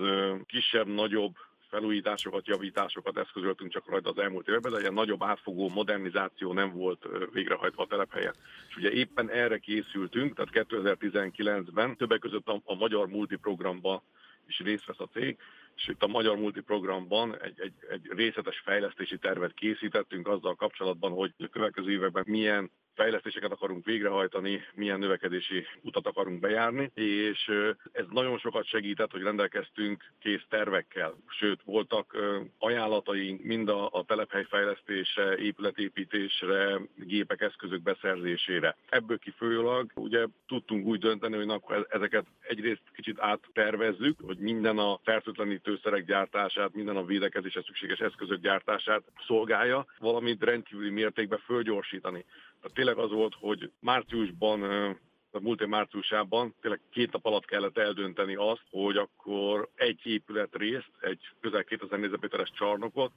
kisebb-nagyobb 0.46 1.34
felújításokat, 1.74 2.46
javításokat 2.46 3.18
eszközöltünk 3.18 3.72
csak 3.72 3.88
rajta 3.88 4.10
az 4.10 4.18
elmúlt 4.18 4.48
években, 4.48 4.72
de 4.72 4.80
ilyen 4.80 4.94
nagyobb 4.94 5.22
átfogó 5.22 5.68
modernizáció 5.68 6.52
nem 6.52 6.72
volt 6.72 7.06
végrehajtva 7.32 7.82
a 7.82 7.86
telephelyen. 7.86 8.34
És 8.68 8.76
ugye 8.76 8.90
éppen 8.90 9.30
erre 9.30 9.58
készültünk, 9.58 10.34
tehát 10.34 10.68
2019-ben 10.70 11.96
többek 11.96 12.18
között 12.18 12.48
a, 12.48 12.60
a 12.64 12.74
Magyar 12.74 13.08
Multiprogramban 13.08 14.02
is 14.46 14.58
részt 14.58 14.86
vesz 14.86 15.00
a 15.00 15.08
cég, 15.12 15.36
és 15.76 15.88
itt 15.88 16.02
a 16.02 16.06
Magyar 16.06 16.36
Multiprogramban 16.36 17.40
egy, 17.42 17.60
egy, 17.60 17.74
egy 17.90 18.06
részletes 18.16 18.58
fejlesztési 18.58 19.18
tervet 19.18 19.54
készítettünk 19.54 20.28
azzal 20.28 20.54
kapcsolatban, 20.54 21.12
hogy 21.12 21.32
a 21.38 21.48
következő 21.48 21.90
években 21.90 22.24
milyen 22.26 22.70
fejlesztéseket 22.94 23.52
akarunk 23.52 23.84
végrehajtani, 23.84 24.64
milyen 24.74 24.98
növekedési 24.98 25.66
utat 25.82 26.06
akarunk 26.06 26.40
bejárni, 26.40 26.90
és 26.94 27.50
ez 27.92 28.04
nagyon 28.10 28.38
sokat 28.38 28.66
segített, 28.66 29.10
hogy 29.10 29.22
rendelkeztünk 29.22 30.04
kész 30.18 30.44
tervekkel. 30.48 31.14
Sőt, 31.28 31.60
voltak 31.64 32.16
ajánlataink 32.58 33.42
mind 33.42 33.68
a, 33.68 33.88
a 33.92 34.04
telephelyfejlesztésre, 34.04 35.36
épületépítésre, 35.36 36.80
gépek, 36.94 37.40
eszközök 37.40 37.82
beszerzésére. 37.82 38.76
Ebből 38.88 39.18
kifolyólag 39.18 39.90
ugye 39.94 40.26
tudtunk 40.46 40.86
úgy 40.86 40.98
dönteni, 40.98 41.36
hogy 41.36 41.48
akkor 41.48 41.86
ezeket 41.90 42.26
egyrészt 42.40 42.82
kicsit 42.94 43.20
áttervezzük, 43.20 44.18
hogy 44.20 44.38
minden 44.38 44.78
a 44.78 44.98
fertőtlenítőszerek 45.02 46.04
gyártását, 46.04 46.74
minden 46.74 46.96
a 46.96 47.04
védekezésre 47.04 47.62
szükséges 47.62 47.98
eszközök 47.98 48.40
gyártását 48.40 49.02
szolgálja, 49.26 49.86
valamint 49.98 50.44
rendkívüli 50.44 50.90
mértékben 50.90 51.38
fölgyorsítani. 51.38 52.24
Tényleg 52.72 52.98
az 52.98 53.10
volt, 53.10 53.34
hogy 53.34 53.70
márciusban 53.80 54.62
a 55.30 55.40
múlt 55.40 55.60
év 55.60 55.68
márciusában 55.68 56.54
tényleg 56.60 56.80
két 56.90 57.12
nap 57.12 57.24
alatt 57.26 57.44
kellett 57.44 57.78
eldönteni 57.78 58.34
azt, 58.34 58.64
hogy 58.70 58.96
akkor 58.96 59.68
egy 59.74 60.00
épületrészt, 60.06 60.90
egy 61.00 61.20
közel 61.40 61.64
2000 61.64 61.98
négyzetméteres 61.98 62.50
csarnokot 62.54 63.12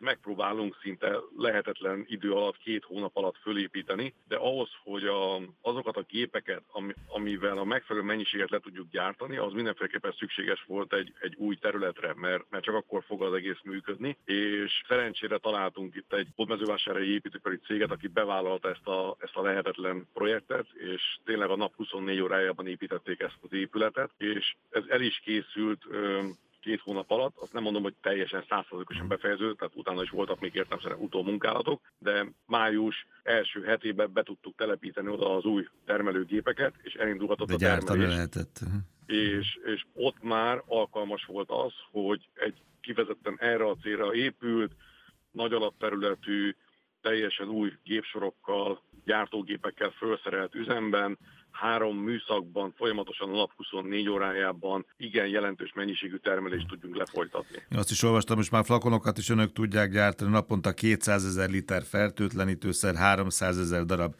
megpróbálunk 0.00 0.78
szinte 0.82 1.16
lehetetlen 1.36 2.04
idő 2.08 2.32
alatt, 2.32 2.58
két 2.58 2.84
hónap 2.84 3.16
alatt 3.16 3.36
fölépíteni, 3.36 4.14
de 4.28 4.36
ahhoz, 4.36 4.68
hogy 4.82 5.04
a, 5.04 5.40
azokat 5.60 5.96
a 5.96 6.06
gépeket, 6.08 6.62
ami, 6.70 6.92
amivel 7.06 7.58
a 7.58 7.64
megfelelő 7.64 8.04
mennyiséget 8.04 8.50
le 8.50 8.58
tudjuk 8.58 8.90
gyártani, 8.90 9.36
az 9.36 9.52
mindenféleképpen 9.52 10.14
szükséges 10.18 10.64
volt 10.66 10.92
egy, 10.92 11.12
egy 11.20 11.34
új 11.36 11.56
területre, 11.56 12.14
mert, 12.16 12.44
mert 12.50 12.64
csak 12.64 12.74
akkor 12.74 13.02
fog 13.06 13.22
az 13.22 13.32
egész 13.32 13.60
működni, 13.62 14.16
és 14.24 14.82
szerencsére 14.88 15.38
találtunk 15.38 15.94
itt 15.94 16.12
egy 16.12 16.28
hódmezővásárhelyi 16.34 17.12
építőipari 17.12 17.56
céget, 17.56 17.90
aki 17.90 18.06
bevállalta 18.06 18.68
ezt 18.68 18.86
a, 18.86 19.16
ezt 19.18 19.36
a 19.36 19.42
lehetetlen 19.42 20.08
projektet, 20.12 20.66
és 20.72 21.18
tényleg 21.24 21.50
a 21.50 21.56
nap 21.56 21.74
24 21.76 22.20
órájában 22.20 22.66
építették 22.66 23.20
ezt 23.20 23.38
az 23.40 23.52
épületet, 23.52 24.10
és 24.16 24.54
ez 24.70 24.82
el 24.88 25.00
is 25.00 25.20
készült 25.24 25.84
két 26.60 26.80
hónap 26.80 27.10
alatt, 27.10 27.36
azt 27.36 27.52
nem 27.52 27.62
mondom, 27.62 27.82
hogy 27.82 27.94
teljesen 28.00 28.44
százszerzalékosan 28.48 29.04
mm. 29.04 29.08
befejező, 29.08 29.54
tehát 29.54 29.76
utána 29.76 30.02
is 30.02 30.10
voltak 30.10 30.40
még 30.40 30.54
értelmszerűen 30.54 31.00
utómunkálatok, 31.00 31.80
de 31.98 32.32
május 32.46 33.06
első 33.22 33.62
hetében 33.62 34.12
be 34.12 34.22
tudtuk 34.22 34.56
telepíteni 34.56 35.08
oda 35.08 35.36
az 35.36 35.44
új 35.44 35.68
termelőgépeket, 35.84 36.74
és 36.82 36.94
elindulhatott 36.94 37.48
de 37.48 37.54
a 37.54 37.58
termelés. 37.58 38.08
lehetett. 38.08 38.60
És, 39.06 39.58
és 39.64 39.84
ott 39.94 40.22
már 40.22 40.62
alkalmas 40.66 41.24
volt 41.24 41.50
az, 41.50 41.72
hogy 41.90 42.28
egy 42.34 42.62
kifejezetten 42.80 43.36
erre 43.38 43.64
a 43.64 43.76
célra 43.82 44.14
épült, 44.14 44.72
nagy 45.30 45.52
alapterületű, 45.52 46.54
teljesen 47.00 47.48
új 47.48 47.72
gépsorokkal, 47.84 48.82
gyártógépekkel 49.04 49.90
felszerelt 49.90 50.54
üzemben 50.54 51.18
három 51.60 51.96
műszakban, 51.96 52.72
folyamatosan 52.76 53.28
a 53.28 53.36
nap 53.36 53.50
24 53.56 54.08
órájában 54.08 54.86
igen 54.96 55.26
jelentős 55.26 55.72
mennyiségű 55.74 56.16
termelést 56.16 56.68
tudjunk 56.68 56.96
lefolytatni. 56.96 57.62
Azt 57.70 57.90
is 57.90 58.02
olvastam, 58.02 58.36
most 58.36 58.50
már 58.50 58.64
flakonokat 58.64 59.18
is 59.18 59.28
önök 59.28 59.52
tudják 59.52 59.90
gyártani, 59.90 60.30
naponta 60.30 60.72
200 60.72 61.24
ezer 61.24 61.50
liter 61.50 61.82
fertőtlenítőszer, 61.82 62.94
300 62.94 63.58
ezer 63.58 63.84
darab 63.84 64.14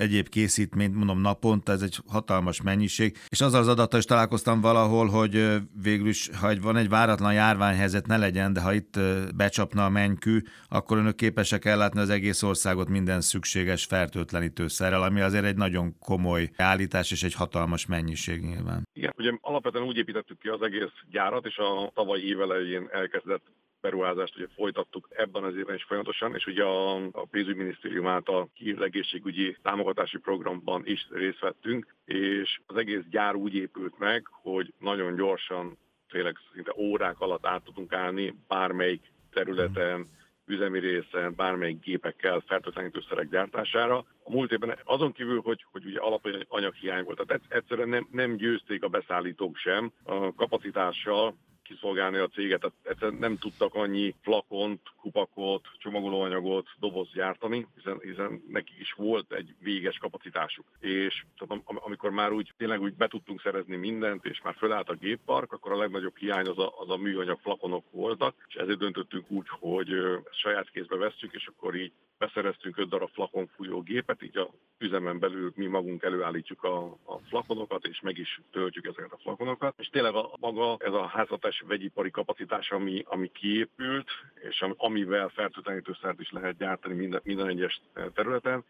egyéb 0.00 0.28
készítményt, 0.28 0.94
mondom 0.94 1.20
naponta, 1.20 1.72
ez 1.72 1.82
egy 1.82 1.96
hatalmas 2.06 2.62
mennyiség. 2.62 3.16
És 3.28 3.40
azzal 3.40 3.60
az 3.60 3.68
adattal 3.68 3.98
is 3.98 4.04
találkoztam 4.04 4.60
valahol, 4.60 5.08
hogy 5.08 5.46
végül 5.82 6.08
is, 6.08 6.30
ha 6.40 6.60
van 6.60 6.76
egy 6.76 6.88
váratlan 6.88 7.32
járványhelyzet, 7.32 8.06
ne 8.06 8.16
legyen, 8.16 8.52
de 8.52 8.60
ha 8.60 8.72
itt 8.72 8.98
becsapna 9.36 9.84
a 9.84 9.88
menykű, 9.88 10.38
akkor 10.68 10.98
önök 10.98 11.16
képesek 11.16 11.64
ellátni 11.64 12.00
az 12.00 12.10
egész 12.10 12.42
országot 12.42 12.88
minden 12.88 13.20
szükséges 13.20 13.84
fertőtlenítőszerrel, 13.84 15.02
ami 15.02 15.20
azért 15.20 15.44
egy 15.44 15.56
nagyon 15.56 15.98
komoly 15.98 16.50
állítás 16.56 17.10
és 17.10 17.22
egy 17.22 17.34
hatalmas 17.34 17.86
mennyiség 17.86 18.40
nyilván. 18.40 18.88
Igen, 18.92 19.12
ugye 19.16 19.32
alapvetően 19.40 19.84
úgy 19.84 19.96
építettük 19.96 20.38
ki 20.38 20.48
az 20.48 20.62
egész 20.62 20.92
gyárat, 21.10 21.46
és 21.46 21.56
a 21.56 21.90
tavalyi 21.94 22.28
év 22.28 22.40
elején 22.40 22.88
elkezdett 22.92 23.42
beruházást 23.80 24.36
ugye 24.36 24.46
folytattuk 24.54 25.08
ebben 25.10 25.44
az 25.44 25.56
évben 25.56 25.74
is 25.74 25.84
folyamatosan, 25.84 26.34
és 26.34 26.46
ugye 26.46 26.64
a, 26.64 26.94
a 26.94 27.26
pénzügyminisztérium 27.30 28.06
által 28.06 28.50
kiírt 28.54 28.82
egészségügyi 28.82 29.56
támogatási 29.62 30.18
programban 30.18 30.82
is 30.86 31.06
részt 31.10 31.40
vettünk, 31.40 31.94
és 32.04 32.60
az 32.66 32.76
egész 32.76 33.04
gyár 33.10 33.34
úgy 33.34 33.54
épült 33.54 33.98
meg, 33.98 34.26
hogy 34.30 34.72
nagyon 34.78 35.14
gyorsan, 35.14 35.78
tényleg 36.08 36.36
szinte 36.54 36.72
órák 36.76 37.20
alatt 37.20 37.46
át 37.46 37.64
tudunk 37.64 37.92
állni 37.92 38.34
bármelyik 38.48 39.12
területen, 39.32 40.06
üzemi 40.50 40.78
részen, 40.78 41.34
bármelyik 41.36 41.80
gépekkel 41.80 42.42
fertőtlenítőszerek 42.46 43.28
gyártására. 43.28 43.96
A 43.98 44.30
múlt 44.30 44.52
évben 44.52 44.78
azon 44.84 45.12
kívül, 45.12 45.40
hogy, 45.40 45.64
hogy 45.72 45.84
ugye 45.84 45.98
alapanyaghiány 45.98 47.04
volt, 47.04 47.26
tehát 47.26 47.42
egyszerűen 47.48 47.88
nem, 47.88 48.08
nem 48.10 48.36
győzték 48.36 48.82
a 48.82 48.88
beszállítók 48.88 49.56
sem 49.56 49.92
a 50.02 50.34
kapacitással, 50.34 51.36
kiszolgálni 51.70 52.18
a 52.18 52.28
céget, 52.28 52.72
tehát 52.82 53.18
nem 53.18 53.38
tudtak 53.38 53.74
annyi 53.74 54.14
flakont, 54.22 54.80
kupakot, 55.00 55.68
csomagolóanyagot, 55.78 56.66
doboz 56.80 57.08
gyártani, 57.12 57.66
hiszen, 57.76 57.98
hiszen 58.02 58.42
nekik 58.48 58.78
is 58.78 58.92
volt 58.92 59.32
egy 59.32 59.54
véges 59.58 59.98
kapacitásuk. 59.98 60.64
És 60.80 61.24
tehát, 61.38 61.62
amikor 61.64 62.10
már 62.10 62.32
úgy 62.32 62.52
tényleg 62.56 62.80
úgy 62.80 62.94
be 62.94 63.08
tudtunk 63.08 63.40
szerezni 63.40 63.76
mindent, 63.76 64.24
és 64.24 64.40
már 64.42 64.54
fölállt 64.54 64.88
a 64.88 64.94
géppark, 64.94 65.52
akkor 65.52 65.72
a 65.72 65.78
legnagyobb 65.78 66.16
hiány 66.16 66.46
az 66.46 66.58
a, 66.58 66.72
az 66.78 66.90
a 66.90 66.96
műanyag 66.96 67.38
flakonok 67.38 67.84
voltak, 67.90 68.34
és 68.48 68.54
ezért 68.54 68.78
döntöttünk 68.78 69.30
úgy, 69.30 69.46
hogy 69.48 69.88
saját 70.30 70.70
kézbe 70.70 70.96
vesztjük, 70.96 71.32
és 71.32 71.46
akkor 71.46 71.74
így 71.74 71.92
beszereztünk 72.20 72.78
öt 72.78 72.88
darab 72.88 73.10
flakon 73.12 73.46
fújó 73.56 73.80
gépet, 73.82 74.22
így 74.22 74.36
a 74.36 74.50
üzemen 74.78 75.18
belül 75.18 75.52
mi 75.54 75.66
magunk 75.66 76.02
előállítjuk 76.02 76.62
a, 76.62 76.84
a 77.04 77.18
flakonokat, 77.28 77.84
és 77.84 78.00
meg 78.00 78.18
is 78.18 78.40
töltjük 78.50 78.86
ezeket 78.86 79.12
a 79.12 79.18
flakonokat. 79.22 79.74
És 79.78 79.88
tényleg 79.88 80.14
a, 80.14 80.30
maga 80.40 80.76
ez 80.78 80.92
a 80.92 81.06
háztartási 81.06 81.64
vegyipari 81.66 82.10
kapacitás, 82.10 82.70
ami, 82.70 83.04
ami 83.06 83.30
kiépült, 83.32 84.08
és 84.34 84.64
amivel 84.76 85.28
fertőtlenítőszert 85.28 86.20
is 86.20 86.30
lehet 86.30 86.56
gyártani 86.56 86.94
minden, 86.94 87.20
minden 87.24 87.48
egyes 87.48 87.80
területen. 88.14 88.64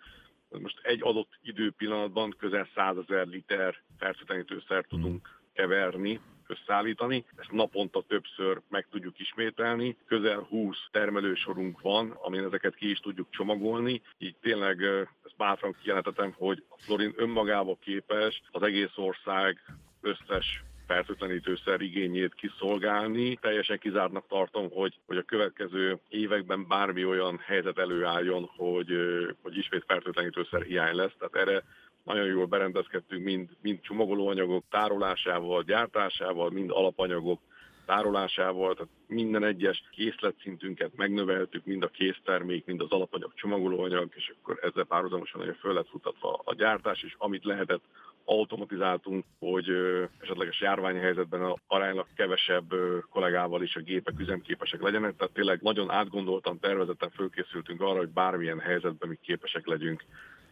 Most 0.48 0.78
egy 0.82 1.02
adott 1.02 1.38
időpillanatban 1.42 2.34
közel 2.38 2.68
100 2.74 2.96
ezer 2.96 3.26
liter 3.26 3.82
fertőtlenítőszert 3.98 4.88
tudunk 4.88 5.40
keverni, 5.52 6.20
összeállítani. 6.50 7.24
Ezt 7.36 7.52
naponta 7.52 8.02
többször 8.08 8.60
meg 8.68 8.86
tudjuk 8.90 9.18
ismételni. 9.18 9.96
Közel 10.06 10.38
20 10.38 10.76
termelősorunk 10.90 11.80
van, 11.80 12.10
amin 12.10 12.44
ezeket 12.44 12.74
ki 12.74 12.90
is 12.90 12.98
tudjuk 12.98 13.30
csomagolni. 13.30 14.02
Így 14.18 14.36
tényleg 14.40 14.82
ezt 15.24 15.36
bátran 15.36 15.76
kijelentetem, 15.82 16.34
hogy 16.36 16.64
a 16.68 16.74
Florin 16.78 17.12
önmagába 17.16 17.76
képes 17.80 18.42
az 18.50 18.62
egész 18.62 18.96
ország 18.96 19.58
összes 20.00 20.62
fertőtlenítőszer 20.86 21.80
igényét 21.80 22.34
kiszolgálni. 22.34 23.36
Teljesen 23.40 23.78
kizártnak 23.78 24.26
tartom, 24.28 24.70
hogy, 24.70 24.98
hogy 25.06 25.16
a 25.16 25.22
következő 25.22 25.98
években 26.08 26.66
bármi 26.68 27.04
olyan 27.04 27.38
helyzet 27.38 27.78
előálljon, 27.78 28.50
hogy, 28.56 28.88
hogy 29.42 29.56
ismét 29.56 29.84
fertőtlenítőszer 29.86 30.62
hiány 30.62 30.94
lesz. 30.94 31.12
Tehát 31.18 31.48
erre 31.48 31.64
nagyon 32.04 32.26
jól 32.26 32.46
berendezkedtünk 32.46 33.24
mind, 33.24 33.48
mind 33.62 33.80
csomagolóanyagok 33.80 34.64
tárolásával, 34.70 35.62
gyártásával, 35.62 36.50
mind 36.50 36.70
alapanyagok 36.70 37.40
tárolásával, 37.86 38.74
tehát 38.74 38.92
minden 39.06 39.44
egyes 39.44 39.84
készletszintünket 39.90 40.90
megnöveltük, 40.96 41.64
mind 41.64 41.82
a 41.82 41.88
késztermék, 41.88 42.64
mind 42.64 42.80
az 42.80 42.90
alapanyag 42.90 43.34
csomagolóanyag, 43.34 44.12
és 44.14 44.32
akkor 44.40 44.58
ezzel 44.62 44.84
párhuzamosan 44.84 45.40
nagyon 45.40 45.54
föl 45.54 45.74
lett 45.74 45.88
futatva 45.88 46.40
a 46.44 46.54
gyártás, 46.54 47.02
és 47.02 47.14
amit 47.18 47.44
lehetett, 47.44 47.82
automatizáltunk, 48.24 49.24
hogy 49.38 49.68
esetleges 50.20 50.60
járványhelyzetben 50.60 51.42
a 51.42 51.54
aránylag 51.66 52.06
kevesebb 52.14 52.74
kollégával 53.10 53.62
is 53.62 53.76
a 53.76 53.80
gépek 53.80 54.18
üzemképesek 54.18 54.82
legyenek, 54.82 55.16
tehát 55.16 55.32
tényleg 55.32 55.60
nagyon 55.62 55.90
átgondoltan, 55.90 56.58
tervezetten 56.58 57.10
fölkészültünk 57.10 57.80
arra, 57.80 57.98
hogy 57.98 58.08
bármilyen 58.08 58.58
helyzetben 58.58 59.08
mi 59.08 59.18
képesek 59.22 59.66
legyünk 59.66 60.04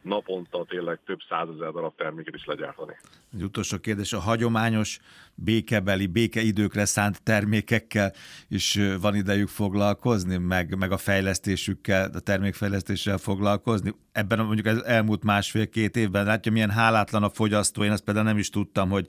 naponta 0.09 0.65
tényleg 0.69 0.99
több 1.07 1.19
százezer 1.29 1.71
darab 1.71 1.97
terméket 1.97 2.35
is 2.35 2.45
legyártani. 2.45 2.97
Egy 3.35 3.43
utolsó 3.43 3.79
kérdés, 3.79 4.13
a 4.13 4.21
hagyományos 4.21 4.99
békebeli, 5.35 6.07
békeidőkre 6.07 6.85
szánt 6.85 7.23
termékekkel 7.23 8.13
is 8.49 8.79
van 9.01 9.15
idejük 9.15 9.49
foglalkozni, 9.49 10.37
meg, 10.37 10.77
meg 10.79 10.93
a 10.93 10.97
fejlesztésükkel, 10.97 12.11
a 12.15 12.21
termékfejlesztéssel 12.21 13.19
foglalkozni? 13.19 13.95
Ebben 14.13 14.45
mondjuk 14.45 14.67
az 14.67 14.85
elmúlt 14.85 15.23
másfél-két 15.23 15.97
évben 15.97 16.25
látja, 16.25 16.53
milyen 16.53 16.71
hálátlan 16.71 17.23
a 17.23 17.31
fogyasztó, 17.31 17.85
én 17.85 17.93
ezt 17.93 18.05
például 18.05 18.27
nem 18.27 18.39
is 18.39 18.51
tudtam, 18.51 18.91
hogy 18.91 19.07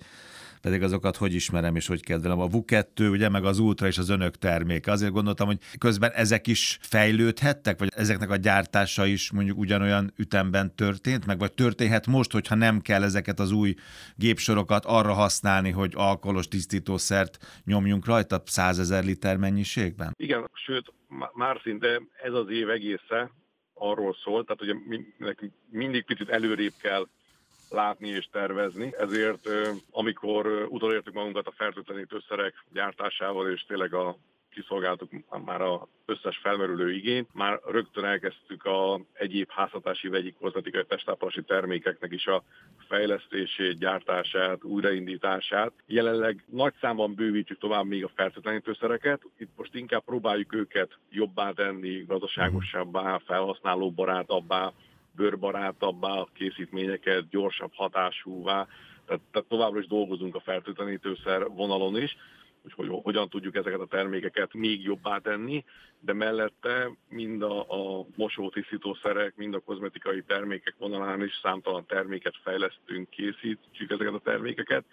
pedig 0.62 0.84
azokat 0.84 1.16
hogy 1.16 1.34
ismerem 1.34 1.76
és 1.76 1.88
hogy 1.88 2.04
kedvelem. 2.04 2.40
A 2.40 2.48
VU2, 2.48 3.12
ugye, 3.12 3.30
meg 3.30 3.46
az 3.46 3.60
Ultra 3.60 3.88
és 3.88 3.98
az 3.98 4.10
önök 4.10 4.36
terméke. 4.36 4.92
Azért 4.92 5.12
gondoltam, 5.12 5.48
hogy 5.48 5.58
közben 5.78 6.12
ezek 6.12 6.48
is 6.48 6.78
fejlődhettek, 6.82 7.80
vagy 7.80 7.90
ezeknek 7.96 8.30
a 8.30 8.36
gyártása 8.36 9.06
is 9.06 9.32
mondjuk 9.32 9.58
ugyanolyan 9.58 10.14
ütemben 10.18 10.76
történt, 10.76 11.26
meg 11.26 11.40
vagy 11.40 11.54
történhet 11.54 12.08
most, 12.08 12.32
hogyha 12.32 12.56
nem 12.56 12.80
kell 12.80 13.04
ezeket 13.04 13.40
az 13.40 13.52
új 13.52 13.76
gépsorokat 14.16 14.86
arra 14.86 15.14
használni, 15.14 15.72
hogy 15.72 15.94
alkoholos 15.96 16.48
tisztítószert 16.48 17.62
nyomjunk 17.66 18.06
rajta 18.06 18.42
százezer 18.46 19.04
liter 19.04 19.38
mennyiségben? 19.38 20.14
Igen, 20.18 20.50
sőt, 20.66 20.94
már 21.34 21.60
szinte 21.64 22.02
ez 22.24 22.34
az 22.34 22.50
év 22.50 22.70
egésze 22.70 23.32
arról 23.74 24.16
szól, 24.24 24.46
tehát 24.46 24.62
ugye 24.62 24.74
mindig 25.70 26.06
picit 26.06 26.30
előrébb 26.30 26.74
kell 26.82 27.08
látni 27.70 28.08
és 28.08 28.28
tervezni. 28.32 28.94
Ezért 28.98 29.50
amikor 29.92 30.68
utolértük 30.70 31.14
magunkat 31.14 31.48
a 31.48 31.54
fertőtlenítőszerek 31.58 32.66
gyártásával, 32.74 33.52
és 33.52 33.66
tényleg 33.68 33.94
a 33.94 34.18
kiszolgáltuk 34.50 35.10
már 35.46 35.62
az 35.62 35.80
összes 36.06 36.38
felmerülő 36.38 36.92
igényt. 36.92 37.34
Már 37.34 37.60
rögtön 37.66 38.06
elkezdtük 38.06 38.66
a 38.66 39.02
egyéb 39.14 39.50
házhatási 39.50 40.08
vegyi 40.08 40.34
kozmetikai 40.40 40.86
testápolási 40.88 41.44
termékeknek 41.44 42.12
is 42.12 42.26
a 42.26 42.44
fejlesztését, 42.88 43.78
gyártását, 43.78 44.64
újraindítását. 44.64 45.72
Jelenleg 45.86 46.44
nagy 46.46 46.74
számban 46.82 47.14
bővítjük 47.14 47.60
tovább 47.60 47.86
még 47.86 48.04
a 48.04 48.12
fertőtlenítőszereket. 48.16 49.22
Itt 49.38 49.52
most 49.56 49.76
inkább 49.76 50.04
próbáljuk 50.04 50.56
őket 50.56 50.98
jobbá 51.10 51.52
tenni, 51.52 52.04
gazdaságosabbá, 52.08 53.18
felhasználóbarátabbá, 53.26 54.74
bőrbarátabbá 55.20 56.10
a 56.10 56.30
készítményeket, 56.34 57.30
gyorsabb 57.30 57.72
hatásúvá, 57.74 58.68
tehát, 59.06 59.22
tehát 59.32 59.48
továbbra 59.48 59.80
is 59.80 59.88
dolgozunk 59.88 60.36
a 60.36 60.40
fertőtlenítőszer 60.40 61.48
vonalon 61.48 62.02
is, 62.02 62.18
hogy, 62.64 62.74
hogy 62.88 63.00
hogyan 63.04 63.30
tudjuk 63.30 63.56
ezeket 63.56 63.80
a 63.80 63.86
termékeket 63.86 64.54
még 64.54 64.84
jobbá 64.84 65.18
tenni, 65.18 65.66
de 66.00 66.14
mellette 66.14 66.92
mind 67.10 67.42
a, 67.42 67.60
a 67.60 68.06
mosótisztítószerek, 68.16 69.36
mind 69.36 69.54
a 69.54 69.60
kozmetikai 69.60 70.24
termékek 70.24 70.76
vonalán 70.78 71.24
is 71.24 71.40
számtalan 71.42 71.86
terméket 71.86 72.36
fejlesztünk, 72.44 73.10
készítjük 73.10 73.92
ezeket 73.92 74.14
a 74.14 74.20
termékeket, 74.20 74.86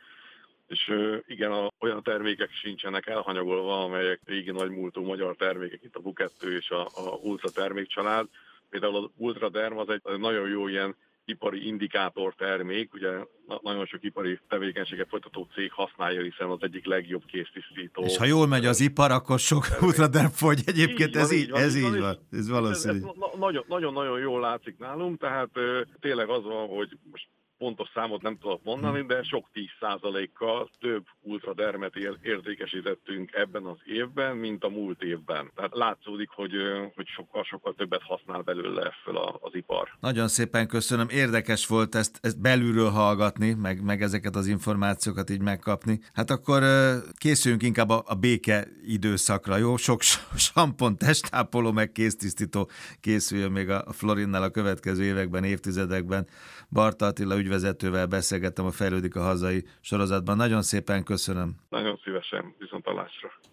és 0.67 0.93
igen, 1.27 1.53
a, 1.53 1.71
olyan 1.79 2.03
termékek 2.03 2.51
sincsenek 2.51 3.07
elhanyagolva, 3.07 3.85
amelyek 3.85 4.21
régi 4.25 4.51
nagymúltú 4.51 5.05
magyar 5.05 5.37
termékek, 5.37 5.83
itt 5.83 5.97
a 5.97 6.01
Bukettő 6.01 6.57
és 6.57 6.71
a, 6.71 6.81
a 6.81 7.19
Ultra 7.23 7.51
termékcsalád, 7.51 8.27
Például 8.71 8.97
az 8.97 9.11
Ultraderm 9.17 9.79
az 9.79 9.89
egy 9.89 10.19
nagyon 10.19 10.49
jó 10.49 10.69
ilyen 10.69 10.97
ipari 11.25 11.67
indikátor 11.67 12.35
termék, 12.35 12.95
ugye 12.95 13.11
nagyon 13.63 13.87
sok 13.87 14.05
ipari 14.05 14.41
tevékenységet 14.49 15.09
folytató 15.09 15.49
cég 15.55 15.73
használja, 15.73 16.23
hiszen 16.23 16.51
az 16.51 16.59
egyik 16.61 16.87
legjobb 16.87 17.25
kéztisztító. 17.25 18.03
És 18.03 18.17
ha 18.17 18.25
jól 18.25 18.47
megy 18.47 18.67
az 18.67 18.81
ipar, 18.81 19.11
akkor 19.11 19.39
sok 19.39 19.67
ultraderm 19.81 20.27
fogy 20.27 20.63
egyébként, 20.67 21.09
így 21.09 21.17
ez 21.17 21.33
így, 21.33 21.51
ez 21.51 21.77
így 21.77 21.83
van, 21.83 22.01
van, 22.01 22.17
ez 22.31 22.49
valószínű. 22.49 23.01
Nagyon-nagyon 23.69 24.19
jól 24.19 24.41
látszik 24.41 24.79
nálunk, 24.79 25.21
tehát 25.21 25.51
tényleg 26.01 26.29
az 26.29 26.43
van, 26.43 26.69
hogy 26.69 26.99
most 27.11 27.27
pontos 27.59 27.89
számot 27.95 28.23
nem 28.23 28.39
tudok 28.39 28.65
mondani, 28.65 29.03
de 29.07 29.23
sok 29.23 29.49
10 29.53 29.65
százalékkal 29.81 30.71
több 30.81 31.05
ultradermet 31.23 31.93
értékesítettünk 32.23 33.33
ebben 33.33 33.65
az 33.65 33.77
évben, 33.85 34.37
mint 34.37 34.65
a 34.65 34.69
múlt 34.69 35.03
évben. 35.03 35.51
Tehát 35.55 35.75
látszódik, 35.75 36.29
hogy, 36.29 36.53
hogy 36.95 37.07
sokkal-sokkal 37.07 37.75
többet 37.75 38.03
használ 38.03 38.41
belőle 38.41 38.93
föl 39.03 39.17
az 39.17 39.55
ipar. 39.55 39.89
Nagyon 40.01 40.29
szépen 40.29 40.69
köszönöm. 40.69 41.09
Érdekes 41.09 41.67
volt 41.67 41.95
ezt, 41.95 42.19
ezt 42.23 42.41
belülről 42.41 42.91
hallgatni, 42.91 43.55
meg, 43.55 43.83
meg 43.83 44.03
ezeket 44.03 44.37
az 44.37 44.47
információkat 44.47 45.31
így 45.31 45.41
megkapni. 45.41 46.01
Hát 46.13 46.31
akkor 46.31 46.63
készüljünk 47.17 47.63
inkább 47.63 47.89
a, 47.89 48.03
a 48.07 48.15
béke 48.15 48.67
időszakra, 48.85 49.57
jó? 49.57 49.77
Sok 49.77 50.03
sampon, 50.37 50.97
testápoló, 50.97 51.73
meg 51.73 51.93
kéztisztító 51.93 52.71
készüljön 53.01 53.53
még 53.53 53.71
a 53.71 53.93
Florinnál 53.93 54.43
a 54.43 54.51
következő 54.51 55.05
években, 55.05 55.45
évtizedekben. 55.45 56.27
Barta 56.71 57.07
Attila 57.07 57.35
ügyvezetővel 57.47 58.07
beszélgettem 58.07 58.67
a 58.67 58.71
Fejlődik 58.71 59.17
a 59.17 59.21
hazai 59.21 59.65
sorozatban. 59.81 60.37
Nagyon 60.37 60.63
szépen 60.63 61.05
köszönöm. 61.05 61.55
Nagyon 61.69 62.01
szívesen, 62.05 62.55
viszont 62.59 62.85
találásra. 62.85 63.29